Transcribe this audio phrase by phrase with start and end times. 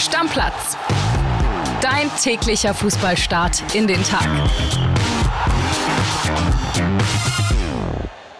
[0.00, 0.78] Stammplatz.
[1.82, 4.26] Dein täglicher Fußballstart in den Tag.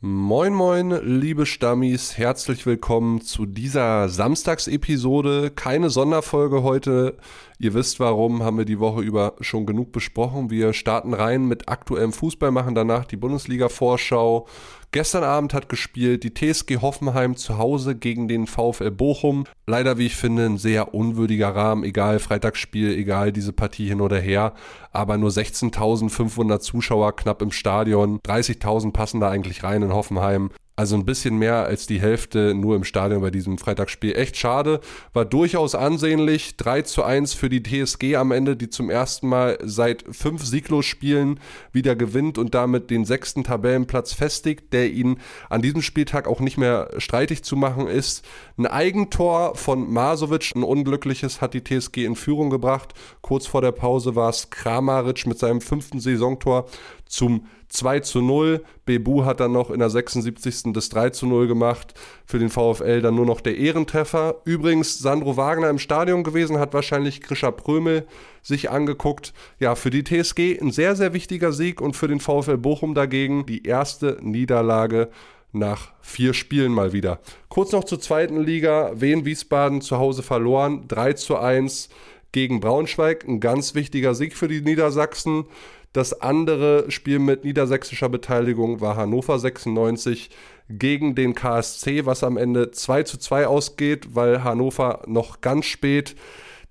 [0.01, 5.51] Moin moin, liebe Stammis, herzlich willkommen zu dieser Samstagsepisode.
[5.51, 7.19] Keine Sonderfolge heute.
[7.59, 10.49] Ihr wisst warum, haben wir die Woche über schon genug besprochen.
[10.49, 14.47] Wir starten rein mit aktuellem Fußball, machen danach die Bundesliga-Vorschau.
[14.93, 19.45] Gestern Abend hat gespielt die TSG Hoffenheim zu Hause gegen den VfL Bochum.
[19.69, 21.85] Leider, wie ich finde, ein sehr unwürdiger Rahmen.
[21.85, 24.53] Egal, Freitagsspiel, egal diese Partie hin oder her.
[24.91, 28.19] Aber nur 16.500 Zuschauer knapp im Stadion.
[28.27, 30.51] 30.000 passen da eigentlich rein in Hoffenheim.
[30.81, 34.17] Also ein bisschen mehr als die Hälfte nur im Stadion bei diesem Freitagsspiel.
[34.17, 34.81] Echt schade.
[35.13, 36.57] War durchaus ansehnlich.
[36.57, 41.39] 3 zu 1 für die TSG am Ende, die zum ersten Mal seit fünf Sieglos-Spielen
[41.71, 46.57] wieder gewinnt und damit den sechsten Tabellenplatz festigt, der ihnen an diesem Spieltag auch nicht
[46.57, 48.25] mehr streitig zu machen ist.
[48.57, 52.95] Ein Eigentor von Masovic, ein unglückliches, hat die TSG in Führung gebracht.
[53.21, 56.71] Kurz vor der Pause war es Kramaric mit seinem fünften Saisontor
[57.05, 58.63] zum 2 zu 0.
[58.85, 60.73] Bebu hat dann noch in der 76.
[60.73, 61.95] das 3 zu 0 gemacht.
[62.27, 64.43] Für den VfL dann nur noch der Ehrentreffer.
[64.45, 68.07] Übrigens Sandro Wagner im Stadion gewesen, hat wahrscheinlich Grisha Prömel
[68.43, 69.33] sich angeguckt.
[69.59, 73.47] Ja, für die TSG ein sehr, sehr wichtiger Sieg und für den VfL Bochum dagegen
[73.47, 75.09] die erste Niederlage
[75.53, 77.21] nach vier Spielen mal wieder.
[77.49, 78.93] Kurz noch zur zweiten Liga.
[78.95, 80.85] Wien Wiesbaden zu Hause verloren.
[80.89, 81.89] 3 zu 1
[82.33, 83.27] gegen Braunschweig.
[83.27, 85.47] Ein ganz wichtiger Sieg für die Niedersachsen.
[85.93, 90.31] Das andere Spiel mit niedersächsischer Beteiligung war Hannover 96
[90.69, 96.15] gegen den KSC, was am Ende 2 zu 2 ausgeht, weil Hannover noch ganz spät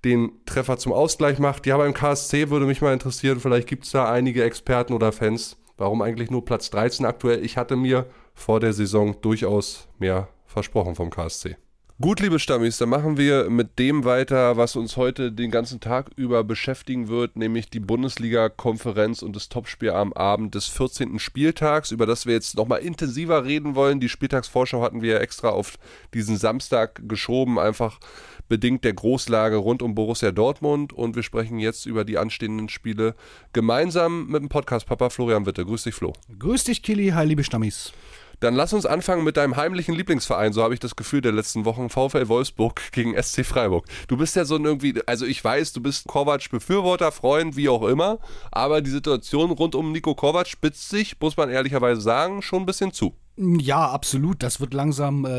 [0.04, 1.66] den Treffer zum Ausgleich macht.
[1.66, 5.58] Ja, beim KSC würde mich mal interessieren, vielleicht gibt es da einige Experten oder Fans.
[5.76, 7.44] Warum eigentlich nur Platz 13 aktuell?
[7.44, 11.56] Ich hatte mir vor der Saison durchaus mehr versprochen vom KSC.
[12.00, 16.06] Gut, liebe Stammis, dann machen wir mit dem weiter, was uns heute den ganzen Tag
[16.16, 21.18] über beschäftigen wird, nämlich die Bundesliga-Konferenz und das Topspiel am Abend des 14.
[21.18, 24.00] Spieltags, über das wir jetzt nochmal intensiver reden wollen.
[24.00, 25.78] Die Spieltagsvorschau hatten wir extra auf
[26.14, 28.00] diesen Samstag geschoben, einfach
[28.48, 30.94] bedingt der Großlage rund um Borussia Dortmund.
[30.94, 33.14] Und wir sprechen jetzt über die anstehenden Spiele
[33.52, 35.66] gemeinsam mit dem Podcast-Papa Florian Witte.
[35.66, 36.14] Grüß dich, Flo.
[36.38, 37.10] Grüß dich, Kili.
[37.10, 37.92] Hi, liebe Stammis.
[38.40, 41.66] Dann lass uns anfangen mit deinem heimlichen Lieblingsverein, so habe ich das Gefühl der letzten
[41.66, 43.86] Wochen, VfL Wolfsburg gegen SC Freiburg.
[44.08, 48.18] Du bist ja so irgendwie, also ich weiß, du bist Kovac-Befürworter, Freund, wie auch immer,
[48.50, 52.66] aber die Situation rund um Nico Kovac spitzt sich, muss man ehrlicherweise sagen, schon ein
[52.66, 53.14] bisschen zu.
[53.40, 54.42] Ja, absolut.
[54.42, 55.30] Das wird langsam äh,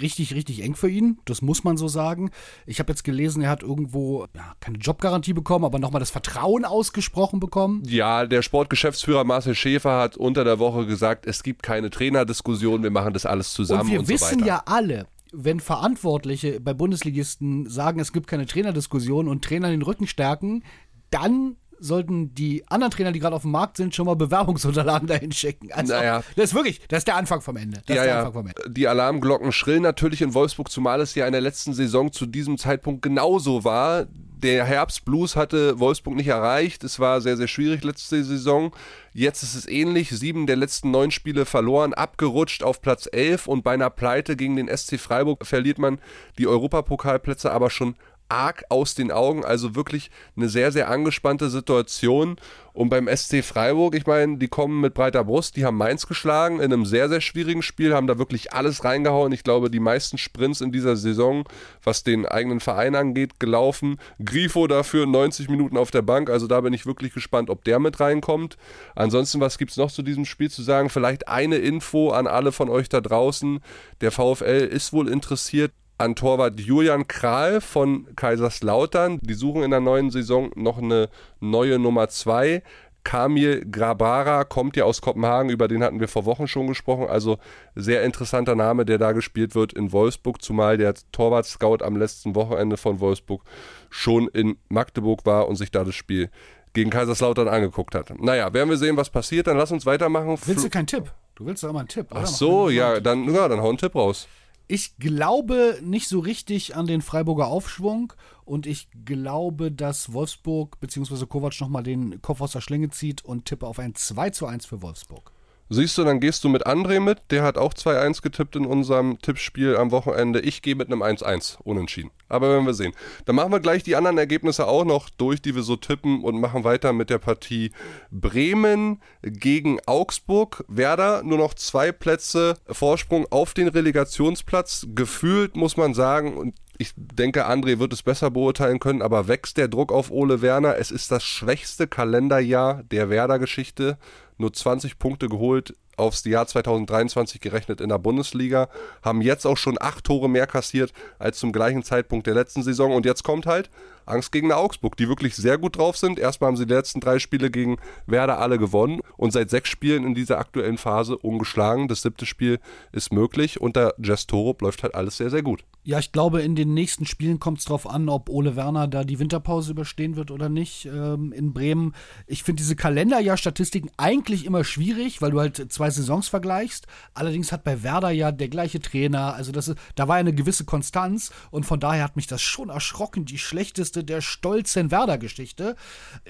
[0.00, 1.18] richtig, richtig eng für ihn.
[1.26, 2.30] Das muss man so sagen.
[2.64, 6.64] Ich habe jetzt gelesen, er hat irgendwo ja, keine Jobgarantie bekommen, aber nochmal das Vertrauen
[6.64, 7.82] ausgesprochen bekommen.
[7.84, 12.90] Ja, der Sportgeschäftsführer Marcel Schäfer hat unter der Woche gesagt, es gibt keine Trainerdiskussion, wir
[12.90, 13.82] machen das alles zusammen.
[13.82, 18.46] Und wir und wissen so ja alle, wenn Verantwortliche bei Bundesligisten sagen, es gibt keine
[18.46, 20.64] Trainerdiskussion und Trainer den Rücken stärken,
[21.10, 25.32] dann sollten die anderen Trainer, die gerade auf dem Markt sind, schon mal Bewerbungsunterlagen dahin
[25.32, 25.72] schicken.
[25.72, 26.22] Also, naja.
[26.36, 27.82] Das ist wirklich, das ist der Anfang vom Ende.
[27.86, 28.30] Das ja, ja.
[28.30, 28.62] Vom Ende.
[28.70, 32.58] Die Alarmglocken schrillen natürlich in Wolfsburg, zumal es ja in der letzten Saison zu diesem
[32.58, 34.06] Zeitpunkt genauso war.
[34.42, 36.82] Der Herbstblues hatte Wolfsburg nicht erreicht.
[36.82, 38.74] Es war sehr, sehr schwierig letzte Saison.
[39.12, 40.08] Jetzt ist es ähnlich.
[40.10, 44.56] Sieben der letzten neun Spiele verloren, abgerutscht auf Platz elf und bei einer Pleite gegen
[44.56, 45.98] den SC Freiburg verliert man
[46.38, 47.96] die Europapokalplätze aber schon
[48.30, 49.44] arg aus den Augen.
[49.44, 52.36] Also wirklich eine sehr, sehr angespannte Situation.
[52.72, 56.60] Und beim SC Freiburg, ich meine, die kommen mit breiter Brust, die haben Mainz geschlagen
[56.60, 59.32] in einem sehr, sehr schwierigen Spiel, haben da wirklich alles reingehauen.
[59.32, 61.44] Ich glaube, die meisten Sprints in dieser Saison,
[61.82, 63.98] was den eigenen Verein angeht, gelaufen.
[64.24, 66.30] Grifo dafür 90 Minuten auf der Bank.
[66.30, 68.56] Also da bin ich wirklich gespannt, ob der mit reinkommt.
[68.94, 70.90] Ansonsten, was gibt es noch zu diesem Spiel zu sagen?
[70.90, 73.60] Vielleicht eine Info an alle von euch da draußen.
[74.00, 79.18] Der VfL ist wohl interessiert an Torwart Julian Kral von Kaiserslautern.
[79.20, 82.62] Die suchen in der neuen Saison noch eine neue Nummer 2.
[83.04, 87.06] Kamil Grabara kommt ja aus Kopenhagen, über den hatten wir vor Wochen schon gesprochen.
[87.06, 87.38] Also
[87.74, 92.78] sehr interessanter Name, der da gespielt wird in Wolfsburg, zumal der Torwart-Scout am letzten Wochenende
[92.78, 93.42] von Wolfsburg
[93.90, 96.30] schon in Magdeburg war und sich da das Spiel
[96.72, 98.18] gegen Kaiserslautern angeguckt hat.
[98.18, 99.48] Naja, werden wir sehen, was passiert.
[99.48, 100.38] Dann lass uns weitermachen.
[100.46, 101.12] Willst du keinen Tipp?
[101.34, 102.06] Du willst doch immer einen Tipp.
[102.10, 104.28] Ach so, ja, dann, ja, dann hau einen Tipp raus.
[104.72, 108.12] Ich glaube nicht so richtig an den Freiburger Aufschwung
[108.44, 111.26] und ich glaube, dass Wolfsburg bzw.
[111.26, 114.66] Kovac nochmal den Kopf aus der Schlinge zieht und tippe auf ein 2 zu 1
[114.66, 115.32] für Wolfsburg.
[115.72, 117.18] Siehst du, dann gehst du mit André mit.
[117.30, 120.40] Der hat auch 2-1 getippt in unserem Tippspiel am Wochenende.
[120.40, 122.10] Ich gehe mit einem 1-1 unentschieden.
[122.28, 122.92] Aber werden wir sehen.
[123.24, 126.40] Dann machen wir gleich die anderen Ergebnisse auch noch durch, die wir so tippen und
[126.40, 127.70] machen weiter mit der Partie
[128.10, 130.64] Bremen gegen Augsburg.
[130.66, 134.88] Werder nur noch zwei Plätze Vorsprung auf den Relegationsplatz.
[134.96, 139.58] Gefühlt muss man sagen, und ich denke, André wird es besser beurteilen können, aber wächst
[139.58, 140.78] der Druck auf Ole Werner?
[140.78, 143.98] Es ist das schwächste Kalenderjahr der Werder-Geschichte.
[144.38, 148.70] Nur 20 Punkte geholt aufs Jahr 2023 gerechnet in der Bundesliga,
[149.02, 152.94] haben jetzt auch schon acht Tore mehr kassiert als zum gleichen Zeitpunkt der letzten Saison.
[152.94, 153.68] Und jetzt kommt halt
[154.10, 156.18] Angstgegner Augsburg, die wirklich sehr gut drauf sind.
[156.18, 160.04] Erstmal haben sie die letzten drei Spiele gegen Werder alle gewonnen und seit sechs Spielen
[160.04, 161.88] in dieser aktuellen Phase ungeschlagen.
[161.88, 162.58] Das siebte Spiel
[162.92, 163.60] ist möglich.
[163.60, 165.64] Unter Jess Torup läuft halt alles sehr, sehr gut.
[165.82, 169.02] Ja, ich glaube, in den nächsten Spielen kommt es darauf an, ob Ole Werner da
[169.02, 171.94] die Winterpause überstehen wird oder nicht ähm, in Bremen.
[172.26, 176.86] Ich finde diese Kalenderjahr-Statistiken eigentlich immer schwierig, weil du halt zwei Saisons vergleichst.
[177.14, 180.66] Allerdings hat bei Werder ja der gleiche Trainer, also das da war ja eine gewisse
[180.66, 185.76] Konstanz und von daher hat mich das schon erschrocken, die schlechteste der stolzen Werder-Geschichte.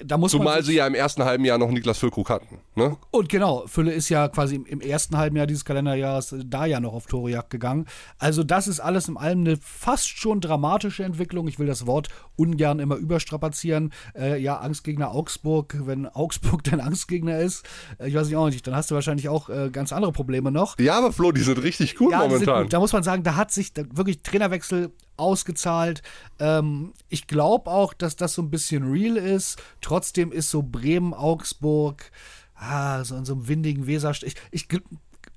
[0.03, 2.59] Da muss Zumal sie ja im ersten halben Jahr noch Niklas Füllkrug hatten.
[2.75, 2.97] Ne?
[3.11, 6.79] Und genau, Fülle ist ja quasi im, im ersten halben Jahr dieses Kalenderjahres da ja
[6.79, 7.87] noch auf Torejagd gegangen.
[8.17, 11.47] Also das ist alles im allem eine fast schon dramatische Entwicklung.
[11.47, 13.93] Ich will das Wort ungern immer überstrapazieren.
[14.15, 17.65] Äh, ja, Angstgegner Augsburg, wenn Augsburg dein Angstgegner ist,
[17.99, 20.51] äh, ich weiß nicht auch nicht, dann hast du wahrscheinlich auch äh, ganz andere Probleme
[20.51, 20.77] noch.
[20.79, 22.63] Ja, aber Flo, die sind richtig gut ja, momentan.
[22.63, 22.73] Gut.
[22.73, 26.01] Da muss man sagen, da hat sich wirklich Trainerwechsel ausgezahlt.
[26.39, 29.61] Ähm, ich glaube auch, dass das so ein bisschen real ist.
[29.81, 32.11] Trotzdem ist so Bremen, Augsburg,
[32.55, 34.11] ah, so in so einem windigen Weser.
[34.21, 34.67] Ich, ich,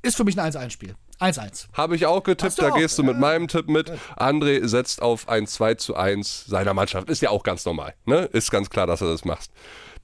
[0.02, 0.94] ist für mich ein 1-1-Spiel.
[1.20, 1.68] 1-1.
[1.72, 2.76] Habe ich auch getippt, da auch?
[2.76, 3.90] gehst du mit meinem Tipp mit.
[4.16, 7.08] André setzt auf ein 2 zu 1 seiner Mannschaft.
[7.08, 7.94] Ist ja auch ganz normal.
[8.04, 8.24] Ne?
[8.32, 9.50] Ist ganz klar, dass er das macht.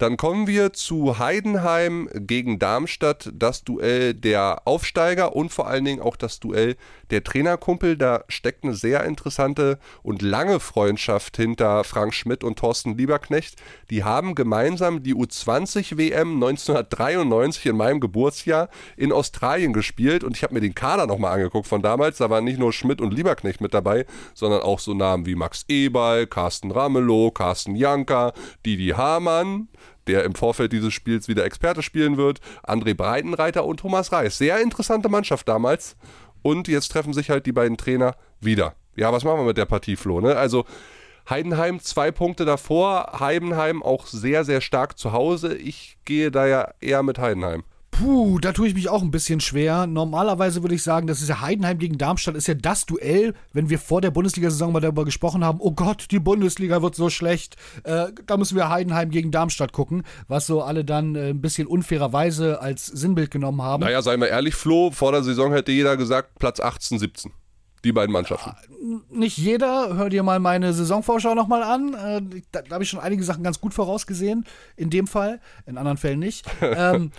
[0.00, 6.00] Dann kommen wir zu Heidenheim gegen Darmstadt, das Duell der Aufsteiger und vor allen Dingen
[6.00, 6.76] auch das Duell
[7.10, 7.98] der Trainerkumpel.
[7.98, 13.56] Da steckt eine sehr interessante und lange Freundschaft hinter Frank Schmidt und Thorsten Lieberknecht.
[13.90, 20.42] Die haben gemeinsam die U20 WM 1993 in meinem Geburtsjahr in Australien gespielt und ich
[20.42, 22.16] habe mir den Kader nochmal angeguckt von damals.
[22.16, 25.66] Da waren nicht nur Schmidt und Lieberknecht mit dabei, sondern auch so Namen wie Max
[25.68, 28.32] Eberl, Carsten Ramelow, Carsten Janka,
[28.64, 29.68] Didi Hamann,
[30.06, 34.38] der im Vorfeld dieses Spiels wieder Experte spielen wird, André Breitenreiter und Thomas Reis.
[34.38, 35.96] Sehr interessante Mannschaft damals.
[36.42, 38.74] Und jetzt treffen sich halt die beiden Trainer wieder.
[38.96, 40.20] Ja, was machen wir mit der Partie, Flo?
[40.20, 40.36] Ne?
[40.36, 40.64] Also
[41.28, 45.56] Heidenheim zwei Punkte davor, Heidenheim auch sehr, sehr stark zu Hause.
[45.56, 47.62] Ich gehe da ja eher mit Heidenheim.
[48.00, 49.86] Puh, da tue ich mich auch ein bisschen schwer.
[49.86, 53.68] Normalerweise würde ich sagen, das ist ja Heidenheim gegen Darmstadt, ist ja das Duell, wenn
[53.68, 57.56] wir vor der Bundesliga-Saison mal darüber gesprochen haben, oh Gott, die Bundesliga wird so schlecht.
[57.84, 61.66] Äh, da müssen wir Heidenheim gegen Darmstadt gucken, was so alle dann äh, ein bisschen
[61.66, 63.82] unfairerweise als Sinnbild genommen haben.
[63.82, 67.32] Naja, sei mal ehrlich, Flo, vor der Saison hätte jeder gesagt, Platz 18, 17
[67.84, 68.52] die beiden Mannschaften.
[69.10, 71.94] Nicht jeder, hör dir mal meine Saisonvorschau nochmal an.
[71.94, 74.46] Äh, da, da habe ich schon einige Sachen ganz gut vorausgesehen,
[74.76, 76.46] in dem Fall, in anderen Fällen nicht.
[76.60, 77.10] ähm,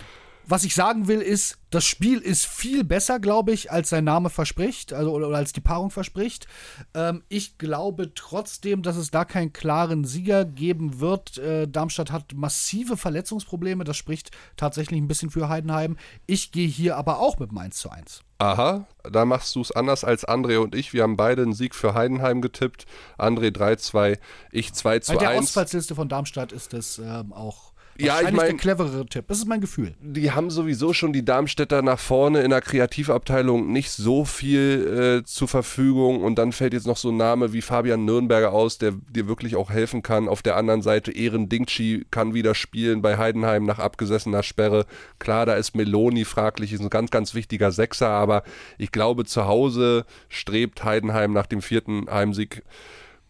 [0.46, 4.28] was ich sagen will, ist, das Spiel ist viel besser, glaube ich, als sein Name
[4.30, 6.46] verspricht, also oder, oder als die Paarung verspricht.
[6.94, 11.38] Ähm, ich glaube trotzdem, dass es da keinen klaren Sieger geben wird.
[11.38, 15.96] Äh, Darmstadt hat massive Verletzungsprobleme, das spricht tatsächlich ein bisschen für Heidenheim.
[16.26, 18.22] Ich gehe hier aber auch mit dem 1 zu 1.
[18.38, 20.92] Aha, da machst du es anders als André und ich.
[20.92, 22.86] Wir haben beide einen Sieg für Heidenheim getippt.
[23.16, 24.18] André 3-2,
[24.50, 25.18] ich 2 zu 1.
[25.18, 29.26] Bei der Ausfallsliste von Darmstadt ist es ähm, auch ja, ich mein, der cleverere Tipp.
[29.28, 29.94] Das ist mein Gefühl.
[30.00, 35.24] Die haben sowieso schon die Darmstädter nach vorne in der Kreativabteilung nicht so viel äh,
[35.24, 38.92] zur Verfügung und dann fällt jetzt noch so ein Name wie Fabian Nürnberger aus, der
[38.92, 40.28] dir wirklich auch helfen kann.
[40.28, 44.86] Auf der anderen Seite Ehren Dingchi kann wieder spielen bei Heidenheim nach abgesessener Sperre.
[45.18, 48.42] Klar, da ist Meloni fraglich, ist ein ganz, ganz wichtiger Sechser, aber
[48.78, 52.62] ich glaube, zu Hause strebt Heidenheim nach dem vierten Heimsieg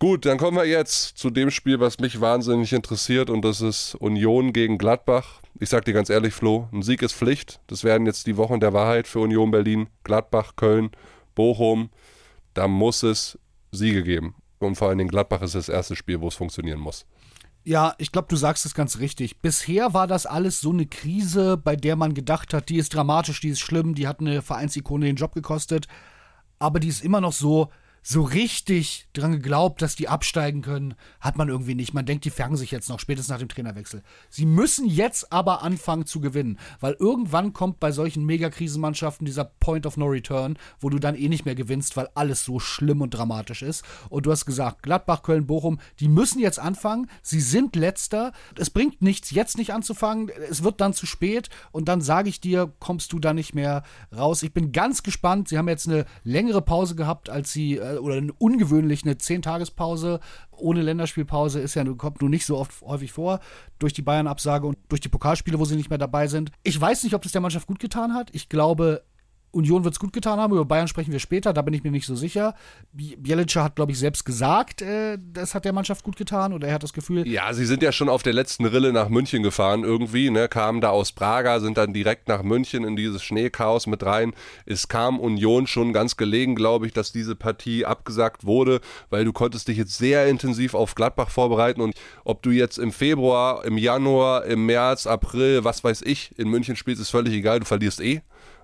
[0.03, 3.95] Gut, dann kommen wir jetzt zu dem Spiel, was mich wahnsinnig interessiert und das ist
[3.95, 5.41] Union gegen Gladbach.
[5.61, 7.61] Ich sag dir ganz ehrlich, Flo, ein Sieg ist Pflicht.
[7.69, 10.91] Das werden jetzt die Wochen der Wahrheit für Union Berlin, Gladbach, Köln,
[11.37, 11.91] Bochum.
[12.53, 13.39] Da muss es
[13.71, 14.35] Siege geben.
[14.59, 17.07] Und vor allen Dingen Gladbach ist das erste Spiel, wo es funktionieren muss.
[17.63, 19.41] Ja, ich glaube, du sagst es ganz richtig.
[19.41, 23.41] Bisher war das alles so eine Krise, bei der man gedacht hat, die ist dramatisch,
[23.41, 25.87] die ist schlimm, die hat eine Vereinsikone den Job gekostet.
[26.59, 27.71] Aber die ist immer noch so,
[28.03, 31.95] so richtig dran geglaubt, dass die absteigen können, hat man irgendwie nicht.
[31.95, 34.03] Man denkt, die fangen sich jetzt noch, spätestens nach dem Trainerwechsel.
[34.29, 39.87] Sie müssen jetzt aber anfangen zu gewinnen, weil irgendwann kommt bei solchen Megakrisenmannschaften dieser Point
[39.87, 43.11] of No Return, wo du dann eh nicht mehr gewinnst, weil alles so schlimm und
[43.11, 43.85] dramatisch ist.
[44.09, 47.09] Und du hast gesagt, Gladbach, Köln, Bochum, die müssen jetzt anfangen.
[47.23, 48.33] Sie sind letzter.
[48.59, 50.29] Es bringt nichts, jetzt nicht anzufangen.
[50.51, 53.85] Es wird dann zu spät und dann sage ich dir, kommst du da nicht mehr
[54.15, 54.43] raus.
[54.43, 55.49] Ich bin ganz gespannt.
[55.49, 60.21] Sie haben jetzt eine längere Pause gehabt, als sie äh, oder ungewöhnlich eine 10-Tagespause
[60.51, 63.41] ohne Länderspielpause ist ja, kommt nur nicht so oft häufig vor,
[63.79, 66.53] durch die Bayern-Absage und durch die Pokalspiele, wo sie nicht mehr dabei sind.
[66.63, 68.31] Ich weiß nicht, ob das der Mannschaft gut getan hat.
[68.33, 69.03] Ich glaube
[69.53, 71.91] Union wird es gut getan haben, über Bayern sprechen wir später, da bin ich mir
[71.91, 72.55] nicht so sicher.
[72.93, 76.75] Bielica hat, glaube ich, selbst gesagt, äh, das hat der Mannschaft gut getan oder er
[76.75, 77.29] hat das Gefühl.
[77.29, 80.81] Ja, sie sind ja schon auf der letzten Rille nach München gefahren irgendwie, ne, kamen
[80.81, 84.33] da aus Prager, sind dann direkt nach München in dieses Schneechaos mit rein.
[84.65, 88.81] Es kam Union schon ganz gelegen, glaube ich, dass diese Partie abgesagt wurde,
[89.11, 91.95] weil du konntest dich jetzt sehr intensiv auf Gladbach vorbereiten und
[92.25, 96.77] ob du jetzt im Februar, im Januar, im März, April, was weiß ich, in München
[96.77, 98.23] spielst, ist völlig egal, du verlierst eh.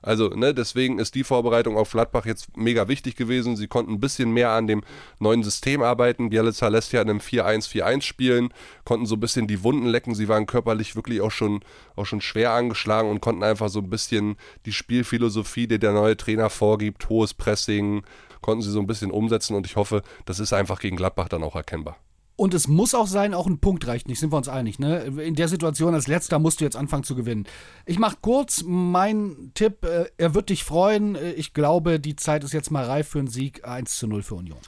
[0.08, 3.56] Also, ne, deswegen ist die Vorbereitung auf Gladbach jetzt mega wichtig gewesen.
[3.56, 4.82] Sie konnten ein bisschen mehr an dem
[5.18, 6.30] neuen System arbeiten.
[6.30, 8.48] Bielitzer lässt ja in einem 4-1-4-1 spielen,
[8.86, 10.14] konnten so ein bisschen die Wunden lecken.
[10.14, 11.60] Sie waren körperlich wirklich auch schon,
[11.94, 16.16] auch schon schwer angeschlagen und konnten einfach so ein bisschen die Spielphilosophie, die der neue
[16.16, 18.00] Trainer vorgibt, hohes Pressing,
[18.40, 21.42] konnten sie so ein bisschen umsetzen und ich hoffe, das ist einfach gegen Gladbach dann
[21.42, 21.98] auch erkennbar.
[22.38, 24.78] Und es muss auch sein, auch ein Punkt reicht nicht, sind wir uns einig.
[24.78, 24.98] Ne?
[25.24, 27.48] In der Situation als letzter musst du jetzt anfangen zu gewinnen.
[27.84, 31.16] Ich mache kurz meinen Tipp, äh, er wird dich freuen.
[31.16, 34.22] Äh, ich glaube, die Zeit ist jetzt mal reif für einen Sieg 1 zu 0
[34.22, 34.60] für Union.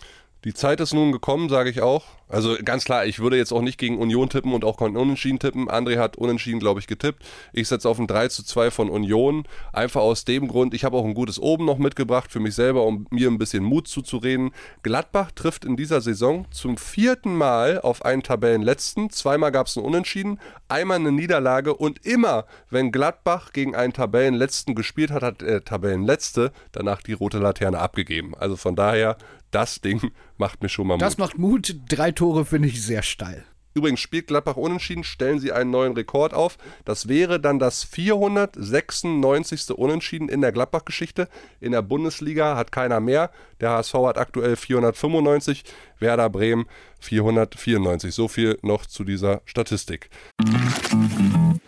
[0.44, 2.04] Die Zeit ist nun gekommen, sage ich auch.
[2.30, 5.40] Also ganz klar, ich würde jetzt auch nicht gegen Union tippen und auch kein Unentschieden
[5.40, 5.68] tippen.
[5.68, 7.24] André hat Unentschieden, glaube ich, getippt.
[7.52, 9.44] Ich setze auf ein 3 zu 2 von Union.
[9.72, 12.84] Einfach aus dem Grund, ich habe auch ein gutes Oben noch mitgebracht für mich selber,
[12.86, 14.52] um mir ein bisschen Mut zuzureden.
[14.82, 19.10] Gladbach trifft in dieser Saison zum vierten Mal auf einen Tabellenletzten.
[19.10, 24.76] Zweimal gab es ein Unentschieden, einmal eine Niederlage und immer, wenn Gladbach gegen einen Tabellenletzten
[24.76, 28.34] gespielt hat, hat der Tabellenletzte danach die rote Laterne abgegeben.
[28.38, 29.16] Also von daher
[29.50, 31.02] das Ding macht mir schon mal Mut.
[31.02, 31.76] Das macht Mut.
[31.88, 33.44] Drei Tore finde ich sehr steil.
[33.72, 36.58] Übrigens spielt Gladbach unentschieden, stellen sie einen neuen Rekord auf.
[36.84, 39.70] Das wäre dann das 496.
[39.70, 41.28] Unentschieden in der Gladbach-Geschichte.
[41.60, 43.30] In der Bundesliga hat keiner mehr.
[43.60, 45.62] Der HSV hat aktuell 495,
[46.00, 46.66] Werder Bremen
[46.98, 48.12] 494.
[48.12, 50.10] So viel noch zu dieser Statistik.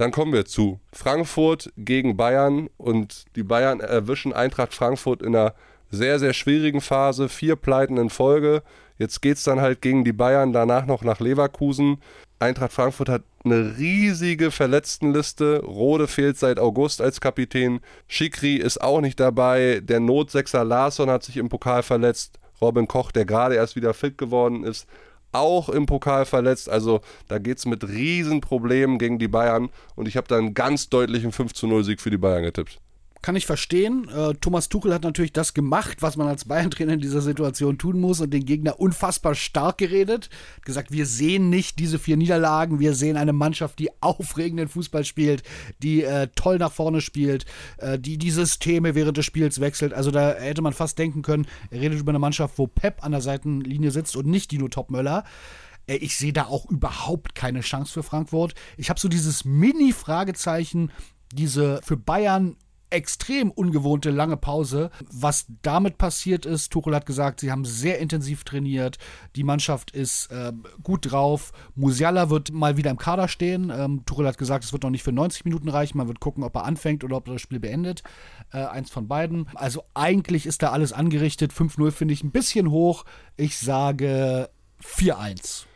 [0.00, 5.52] Dann kommen wir zu Frankfurt gegen Bayern und die Bayern erwischen Eintracht Frankfurt in einer
[5.90, 7.28] sehr, sehr schwierigen Phase.
[7.28, 8.62] Vier Pleiten in Folge.
[8.96, 11.98] Jetzt geht es dann halt gegen die Bayern, danach noch nach Leverkusen.
[12.38, 15.60] Eintracht Frankfurt hat eine riesige Verletztenliste.
[15.66, 17.80] Rode fehlt seit August als Kapitän.
[18.08, 19.80] Schikri ist auch nicht dabei.
[19.82, 22.38] Der Notsechser Larsson hat sich im Pokal verletzt.
[22.62, 24.86] Robin Koch, der gerade erst wieder fit geworden ist,
[25.32, 26.68] auch im Pokal verletzt.
[26.68, 29.70] Also da geht es mit Riesenproblemen gegen die Bayern.
[29.94, 32.80] Und ich habe da einen ganz deutlichen 5 zu 0 Sieg für die Bayern getippt.
[33.22, 34.08] Kann ich verstehen.
[34.08, 38.00] Äh, Thomas Tuchel hat natürlich das gemacht, was man als Bayern-Trainer in dieser Situation tun
[38.00, 40.30] muss und den Gegner unfassbar stark geredet.
[40.56, 45.04] Hat gesagt, wir sehen nicht diese vier Niederlagen, wir sehen eine Mannschaft, die aufregenden Fußball
[45.04, 45.42] spielt,
[45.82, 47.44] die äh, toll nach vorne spielt,
[47.76, 49.92] äh, die die Systeme während des Spiels wechselt.
[49.92, 53.12] Also da hätte man fast denken können, er redet über eine Mannschaft, wo Pep an
[53.12, 55.24] der Seitenlinie sitzt und nicht Dino Topmöller.
[55.86, 58.54] Äh, ich sehe da auch überhaupt keine Chance für Frankfurt.
[58.78, 60.90] Ich habe so dieses Mini-Fragezeichen,
[61.32, 62.56] diese für Bayern
[62.90, 64.90] extrem ungewohnte lange Pause.
[65.10, 68.98] Was damit passiert ist, Tuchel hat gesagt, sie haben sehr intensiv trainiert,
[69.36, 71.52] die Mannschaft ist äh, gut drauf.
[71.74, 73.70] Musiala wird mal wieder im Kader stehen.
[73.74, 75.98] Ähm, Tuchel hat gesagt, es wird noch nicht für 90 Minuten reichen.
[75.98, 78.02] Man wird gucken, ob er anfängt oder ob er das Spiel beendet.
[78.52, 79.48] Äh, eins von beiden.
[79.54, 81.52] Also eigentlich ist da alles angerichtet.
[81.52, 83.04] 5-0 finde ich ein bisschen hoch.
[83.36, 84.50] Ich sage
[84.82, 85.69] 4-1.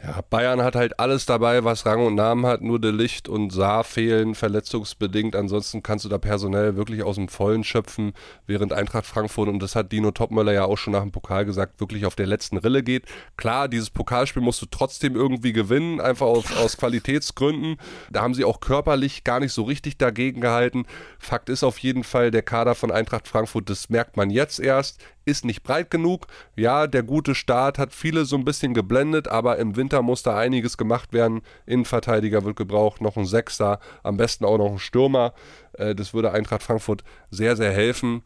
[0.00, 2.62] Ja, Bayern hat halt alles dabei, was Rang und Namen hat.
[2.62, 5.34] Nur der Licht und Saar fehlen verletzungsbedingt.
[5.34, 8.12] Ansonsten kannst du da personell wirklich aus dem Vollen schöpfen,
[8.46, 11.80] während Eintracht Frankfurt, und das hat Dino Topmöller ja auch schon nach dem Pokal gesagt,
[11.80, 13.06] wirklich auf der letzten Rille geht.
[13.36, 17.76] Klar, dieses Pokalspiel musst du trotzdem irgendwie gewinnen, einfach aus, aus Qualitätsgründen.
[18.10, 20.86] Da haben sie auch körperlich gar nicht so richtig dagegen gehalten.
[21.18, 25.00] Fakt ist auf jeden Fall, der Kader von Eintracht Frankfurt, das merkt man jetzt erst
[25.28, 26.26] ist nicht breit genug.
[26.56, 30.36] Ja, der gute Start hat viele so ein bisschen geblendet, aber im Winter muss da
[30.36, 31.42] einiges gemacht werden.
[31.66, 35.34] Innenverteidiger wird gebraucht, noch ein Sechser, am besten auch noch ein Stürmer.
[35.74, 38.22] Äh, das würde Eintracht Frankfurt sehr, sehr helfen.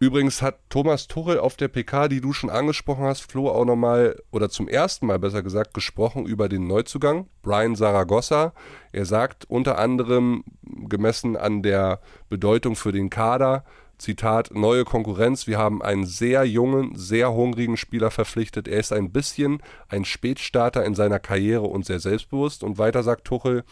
[0.00, 4.16] Übrigens hat Thomas Tuchel auf der PK, die du schon angesprochen hast, Flo auch nochmal,
[4.30, 8.52] oder zum ersten Mal besser gesagt, gesprochen über den Neuzugang, Brian Saragossa.
[8.92, 13.64] Er sagt unter anderem, gemessen an der Bedeutung für den Kader,
[13.98, 15.46] Zitat, neue Konkurrenz.
[15.46, 18.68] Wir haben einen sehr jungen, sehr hungrigen Spieler verpflichtet.
[18.68, 22.62] Er ist ein bisschen ein Spätstarter in seiner Karriere und sehr selbstbewusst.
[22.62, 23.64] Und weiter sagt Tuchel,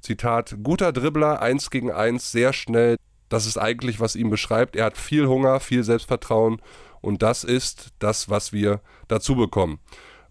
[0.00, 2.96] Zitat, guter Dribbler, eins gegen eins, sehr schnell.
[3.28, 4.76] Das ist eigentlich, was ihn beschreibt.
[4.76, 6.60] Er hat viel Hunger, viel Selbstvertrauen
[7.00, 9.78] und das ist das, was wir dazu bekommen.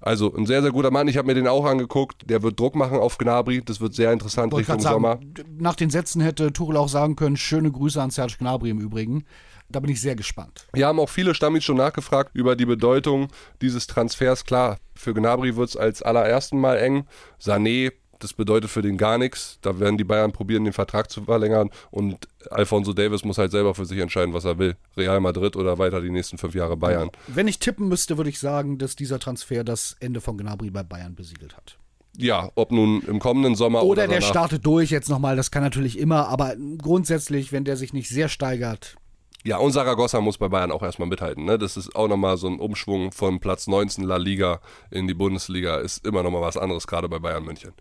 [0.01, 1.07] Also ein sehr, sehr guter Mann.
[1.07, 2.29] Ich habe mir den auch angeguckt.
[2.29, 3.61] Der wird Druck machen auf Gnabry.
[3.63, 5.19] Das wird sehr interessant Wollte Richtung sagen, Sommer.
[5.57, 9.25] Nach den Sätzen hätte Tuchel auch sagen können, schöne Grüße an Serge Gnabry im Übrigen.
[9.71, 10.67] Da bin ich sehr gespannt.
[10.73, 13.27] Wir haben auch viele Stammis schon nachgefragt über die Bedeutung
[13.61, 14.45] dieses Transfers.
[14.45, 17.05] Klar, für Gnabry wird es als allerersten Mal eng.
[17.39, 19.57] Sané, das bedeutet für den gar nichts.
[19.61, 21.69] Da werden die Bayern probieren, den Vertrag zu verlängern.
[21.89, 24.75] Und Alfonso Davis muss halt selber für sich entscheiden, was er will.
[24.95, 27.09] Real Madrid oder weiter die nächsten fünf Jahre Bayern.
[27.27, 30.83] Wenn ich tippen müsste, würde ich sagen, dass dieser Transfer das Ende von Gnabry bei
[30.83, 31.77] Bayern besiegelt hat.
[32.17, 35.63] Ja, ob nun im kommenden Sommer oder, Oder der startet durch jetzt nochmal, das kann
[35.63, 38.97] natürlich immer, aber grundsätzlich, wenn der sich nicht sehr steigert,
[39.45, 41.45] Ja, und Saragossa muss bei Bayern auch erstmal mithalten.
[41.45, 41.57] Ne?
[41.57, 44.59] Das ist auch nochmal so ein Umschwung von Platz 19 La Liga
[44.91, 45.77] in die Bundesliga.
[45.77, 47.71] Ist immer nochmal was anderes, gerade bei Bayern München.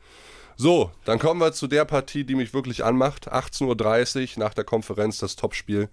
[0.56, 3.32] So, dann kommen wir zu der Partie, die mich wirklich anmacht.
[3.32, 5.88] 18.30 Uhr nach der Konferenz das Topspiel.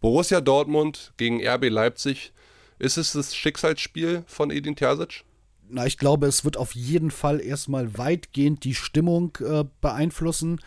[0.00, 2.32] Borussia Dortmund gegen RB Leipzig.
[2.78, 5.24] Ist es das Schicksalsspiel von Edin Terzic?
[5.68, 10.60] na, ich glaube, es wird auf jeden Fall erstmal weitgehend die Stimmung äh, beeinflussen.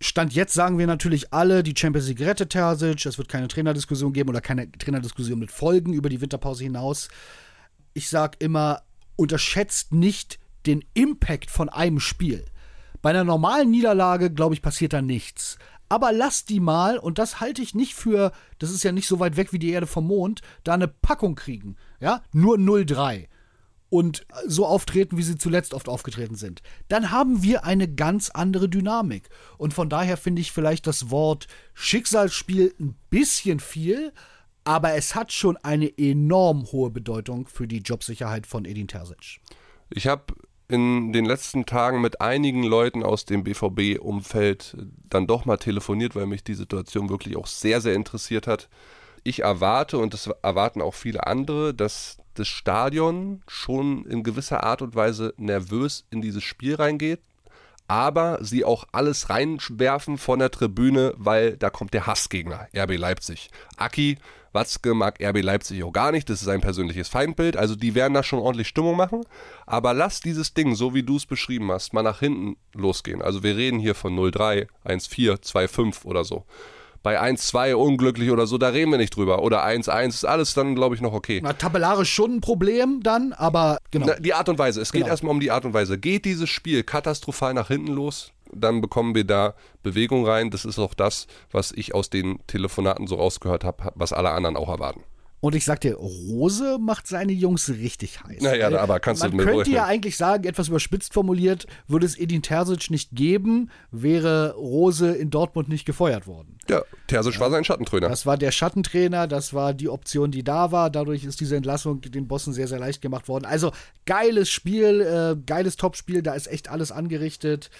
[0.00, 4.12] Stand jetzt sagen wir natürlich alle, die Champions League rettet Terzic, es wird keine Trainerdiskussion
[4.12, 7.08] geben oder keine Trainerdiskussion mit Folgen über die Winterpause hinaus.
[7.94, 8.82] Ich sag immer,
[9.16, 12.44] unterschätzt nicht den Impact von einem Spiel.
[13.00, 15.58] Bei einer normalen Niederlage, glaube ich, passiert da nichts.
[15.88, 19.20] Aber lass die mal, und das halte ich nicht für, das ist ja nicht so
[19.20, 21.76] weit weg wie die Erde vom Mond, da eine Packung kriegen.
[22.00, 23.28] Ja, nur 0-3
[23.88, 28.68] und so auftreten, wie sie zuletzt oft aufgetreten sind, dann haben wir eine ganz andere
[28.68, 29.28] Dynamik.
[29.58, 34.12] Und von daher finde ich vielleicht das Wort Schicksalsspiel ein bisschen viel,
[34.64, 39.40] aber es hat schon eine enorm hohe Bedeutung für die Jobsicherheit von Edin Terzic.
[39.90, 40.34] Ich habe
[40.68, 44.76] in den letzten Tagen mit einigen Leuten aus dem BVB-Umfeld
[45.08, 48.68] dann doch mal telefoniert, weil mich die Situation wirklich auch sehr, sehr interessiert hat.
[49.26, 54.82] Ich erwarte, und das erwarten auch viele andere, dass das Stadion schon in gewisser Art
[54.82, 57.18] und Weise nervös in dieses Spiel reingeht,
[57.88, 63.50] aber sie auch alles reinwerfen von der Tribüne, weil da kommt der Hassgegner, RB Leipzig.
[63.76, 64.18] Aki
[64.52, 68.14] Watzke mag RB Leipzig auch gar nicht, das ist sein persönliches Feindbild, also die werden
[68.14, 69.24] da schon ordentlich Stimmung machen,
[69.66, 73.22] aber lass dieses Ding, so wie du es beschrieben hast, mal nach hinten losgehen.
[73.22, 76.44] Also wir reden hier von 0-3, 1-4, 2-5 oder so.
[77.06, 79.44] Bei 1-2 unglücklich oder so, da reden wir nicht drüber.
[79.44, 81.38] Oder 1-1 ist alles dann, glaube ich, noch okay.
[81.40, 84.06] Na, tabellarisch schon ein Problem dann, aber genau.
[84.08, 84.80] Na, die Art und Weise.
[84.80, 85.12] Es geht Genau.
[85.12, 85.98] erstmal um die Art und Weise.
[85.98, 90.50] Geht dieses Spiel katastrophal nach hinten los, dann bekommen wir da Bewegung rein.
[90.50, 94.56] Das ist auch das, was ich aus den Telefonaten so rausgehört habe, was alle anderen
[94.56, 95.04] auch erwarten.
[95.40, 98.42] Und ich sag dir, Rose macht seine Jungs richtig heiß.
[98.42, 99.76] Naja, Weil aber kannst du Man mit könnte rechnen.
[99.76, 105.30] ja eigentlich sagen, etwas überspitzt formuliert, würde es Edin Terzic nicht geben, wäre Rose in
[105.30, 106.58] Dortmund nicht gefeuert worden.
[106.68, 108.08] Ja, Terzic war sein Schattentrainer.
[108.08, 110.90] Das war der Schattentrainer, das war die Option, die da war.
[110.90, 113.44] Dadurch ist diese Entlassung den Bossen sehr, sehr leicht gemacht worden.
[113.44, 113.72] Also
[114.06, 117.70] geiles Spiel, äh, geiles Topspiel, da ist echt alles angerichtet.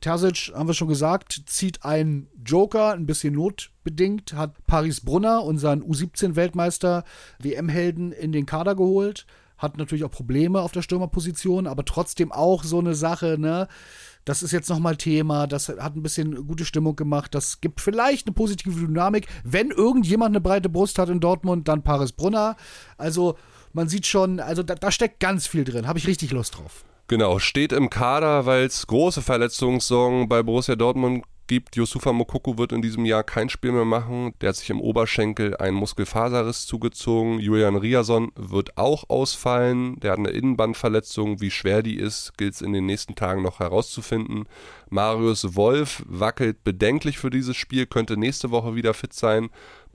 [0.00, 5.82] Terzic, haben wir schon gesagt, zieht einen Joker, ein bisschen notbedingt, hat Paris Brunner, unseren
[5.82, 7.04] U17-Weltmeister,
[7.40, 9.26] WM-Helden, in den Kader geholt.
[9.56, 13.66] Hat natürlich auch Probleme auf der Stürmerposition, aber trotzdem auch so eine Sache, ne?
[14.24, 18.26] Das ist jetzt nochmal Thema, das hat ein bisschen gute Stimmung gemacht, das gibt vielleicht
[18.26, 19.26] eine positive Dynamik.
[19.42, 22.56] Wenn irgendjemand eine breite Brust hat in Dortmund, dann Paris Brunner.
[22.98, 23.38] Also
[23.72, 26.84] man sieht schon, also da, da steckt ganz viel drin, habe ich richtig Lust drauf.
[27.08, 31.74] Genau, steht im Kader, weil es große Verletzungssorgen bei Borussia Dortmund gibt.
[31.74, 34.34] Yusufa Mokoko wird in diesem Jahr kein Spiel mehr machen.
[34.42, 37.40] Der hat sich im Oberschenkel einen Muskelfaserriss zugezogen.
[37.40, 39.98] Julian Riason wird auch ausfallen.
[40.00, 41.40] Der hat eine Innenbandverletzung.
[41.40, 44.44] Wie schwer die ist, gilt es in den nächsten Tagen noch herauszufinden.
[44.90, 49.48] Marius Wolf wackelt bedenklich für dieses Spiel, könnte nächste Woche wieder fit sein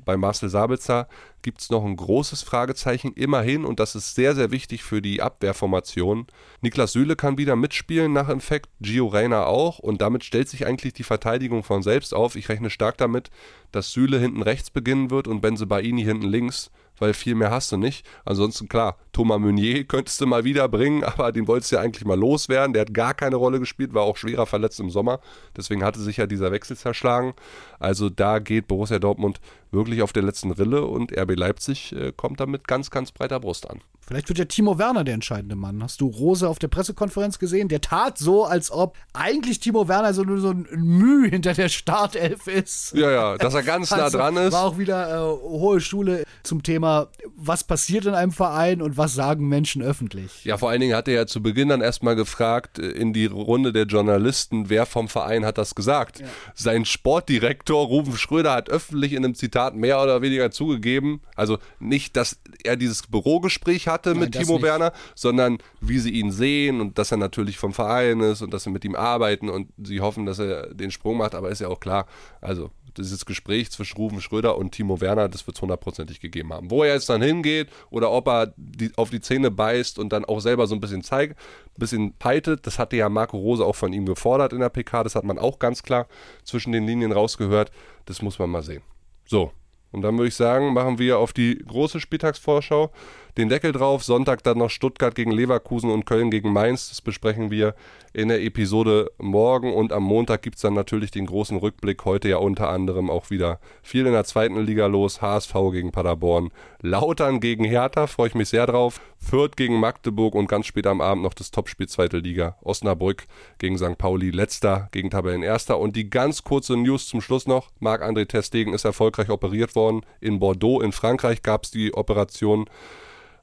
[0.05, 1.07] bei Marcel Sabitzer
[1.41, 3.13] gibt es noch ein großes Fragezeichen.
[3.13, 6.27] Immerhin, und das ist sehr, sehr wichtig für die Abwehrformation.
[6.61, 9.79] Niklas Süle kann wieder mitspielen nach Infekt, Gio Reyna auch.
[9.79, 12.35] Und damit stellt sich eigentlich die Verteidigung von selbst auf.
[12.35, 13.29] Ich rechne stark damit,
[13.71, 17.77] dass Süle hinten rechts beginnen wird und Benzebaini hinten links weil viel mehr hast du
[17.77, 18.05] nicht.
[18.25, 22.05] Ansonsten klar, Thomas Meunier könntest du mal wieder bringen, aber den wolltest du ja eigentlich
[22.05, 22.73] mal loswerden.
[22.73, 25.19] Der hat gar keine Rolle gespielt, war auch schwerer verletzt im Sommer.
[25.55, 27.33] Deswegen hatte sich ja dieser Wechsel zerschlagen.
[27.79, 29.39] Also da geht Borussia Dortmund
[29.71, 33.39] wirklich auf der letzten Rille und RB Leipzig äh, kommt da mit ganz, ganz breiter
[33.39, 33.81] Brust an.
[34.05, 35.81] Vielleicht wird ja Timo Werner der entscheidende Mann.
[35.81, 37.69] Hast du Rose auf der Pressekonferenz gesehen?
[37.69, 41.69] Der tat so, als ob eigentlich Timo Werner so nur so ein Müh hinter der
[41.69, 42.93] Startelf ist.
[42.93, 44.51] Ja, ja, dass er ganz nah also, dran ist.
[44.51, 49.13] War auch wieder äh, hohe Schule zum Thema, was passiert in einem Verein und was
[49.13, 50.43] sagen Menschen öffentlich.
[50.43, 53.27] Ja, vor allen Dingen hat er ja zu Beginn dann erstmal gefragt äh, in die
[53.27, 56.19] Runde der Journalisten, wer vom Verein hat das gesagt.
[56.19, 56.25] Ja.
[56.55, 62.17] Sein Sportdirektor Rufen Schröder hat öffentlich in einem Zitat mehr oder weniger zugegeben, also nicht,
[62.17, 64.63] dass er dieses Bürogespräch hat, hatte Nein, mit Timo nicht.
[64.63, 68.63] Werner, sondern wie sie ihn sehen und dass er natürlich vom Verein ist und dass
[68.63, 71.67] sie mit ihm arbeiten und sie hoffen, dass er den Sprung macht, aber ist ja
[71.67, 72.05] auch klar,
[72.41, 76.69] also dieses Gespräch zwischen Rufen Schröder und Timo Werner, das wird es hundertprozentig gegeben haben.
[76.69, 80.25] Wo er jetzt dann hingeht oder ob er die, auf die Zähne beißt und dann
[80.25, 83.75] auch selber so ein bisschen zeigt, ein bisschen peitet, das hatte ja Marco Rose auch
[83.75, 86.07] von ihm gefordert in der PK, das hat man auch ganz klar
[86.43, 87.71] zwischen den Linien rausgehört,
[88.05, 88.83] das muss man mal sehen.
[89.25, 89.51] So,
[89.91, 92.91] und dann würde ich sagen, machen wir auf die große Spieltagsvorschau
[93.37, 94.03] den Deckel drauf.
[94.03, 96.89] Sonntag dann noch Stuttgart gegen Leverkusen und Köln gegen Mainz.
[96.89, 97.75] Das besprechen wir
[98.13, 99.73] in der Episode morgen.
[99.73, 102.05] Und am Montag gibt es dann natürlich den großen Rückblick.
[102.05, 105.21] Heute ja unter anderem auch wieder viel in der zweiten Liga los.
[105.21, 106.51] HSV gegen Paderborn.
[106.81, 109.01] Lautern gegen Hertha, freue ich mich sehr drauf.
[109.17, 112.57] Fürth gegen Magdeburg und ganz spät am Abend noch das Topspiel zweite Liga.
[112.61, 113.25] Osnabrück
[113.57, 113.97] gegen St.
[113.97, 114.29] Pauli.
[114.29, 115.79] Letzter gegen Tabellenerster.
[115.79, 117.69] Und die ganz kurze News zum Schluss noch.
[117.79, 120.01] Marc-André Testegen ist erfolgreich operiert worden.
[120.21, 122.65] In Bordeaux in Frankreich gab es die Operation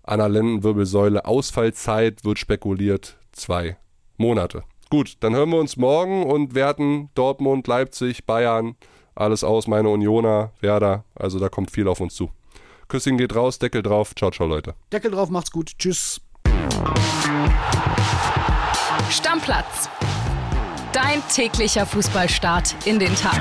[0.03, 1.25] an der Lendenwirbelsäule.
[1.25, 3.77] Ausfallzeit wird spekuliert zwei
[4.17, 4.63] Monate.
[4.91, 8.75] Gut, dann hören wir uns morgen und werten Dortmund, Leipzig, Bayern,
[9.15, 11.05] alles aus, meine Unioner, Werder.
[11.15, 12.31] Also da kommt viel auf uns zu.
[12.89, 14.15] Küsschen geht raus, Deckel drauf.
[14.17, 14.75] Ciao, ciao, Leute.
[14.93, 15.73] Deckel drauf, macht's gut.
[15.79, 16.21] Tschüss.
[19.11, 19.89] Stammplatz.
[20.93, 23.41] Dein täglicher Fußballstart in den Tag.